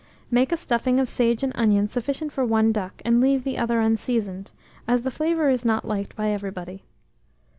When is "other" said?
3.59-3.79